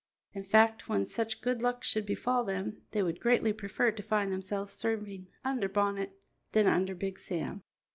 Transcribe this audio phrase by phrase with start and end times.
[0.33, 4.33] In fact, when such good luck should befall them, they would greatly prefer to find
[4.33, 6.17] themselves serving under Bonnet
[6.53, 7.61] than under Big Sam.